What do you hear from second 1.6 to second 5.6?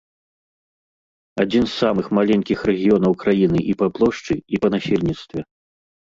з самых маленькіх рэгіёнаў краіны і па плошчы, і па насельніцтве.